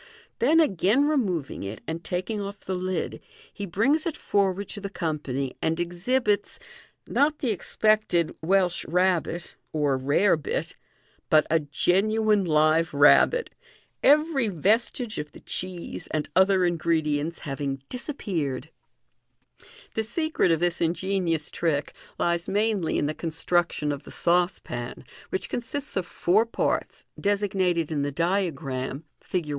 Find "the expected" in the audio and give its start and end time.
7.37-8.33